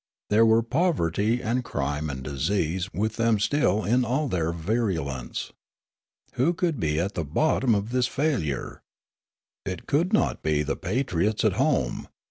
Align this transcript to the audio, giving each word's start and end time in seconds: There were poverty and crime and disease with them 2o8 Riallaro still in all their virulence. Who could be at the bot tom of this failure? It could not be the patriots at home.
There 0.31 0.47
were 0.47 0.63
poverty 0.63 1.43
and 1.43 1.63
crime 1.63 2.09
and 2.09 2.23
disease 2.23 2.91
with 2.91 3.17
them 3.17 3.35
2o8 3.37 3.37
Riallaro 3.37 3.41
still 3.43 3.83
in 3.85 4.03
all 4.03 4.27
their 4.27 4.51
virulence. 4.51 5.51
Who 6.33 6.53
could 6.55 6.79
be 6.79 6.99
at 6.99 7.13
the 7.13 7.23
bot 7.23 7.61
tom 7.61 7.75
of 7.75 7.91
this 7.91 8.07
failure? 8.07 8.81
It 9.63 9.85
could 9.85 10.11
not 10.11 10.41
be 10.41 10.63
the 10.63 10.75
patriots 10.75 11.45
at 11.45 11.53
home. 11.53 12.07